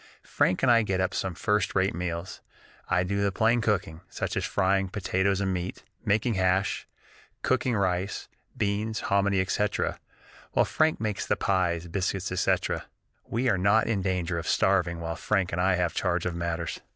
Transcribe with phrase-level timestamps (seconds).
[0.23, 2.41] Frank and I get up some first rate meals.
[2.89, 6.87] I do the plain cooking, such as frying potatoes and meat, making hash,
[7.43, 8.27] cooking rice,
[8.57, 9.99] beans, hominy, etc.,
[10.53, 12.85] while Frank makes the pies, biscuits, etc.
[13.27, 16.79] We are not in danger of starving while Frank and I have charge of matters!